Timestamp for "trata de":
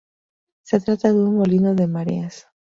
0.81-1.13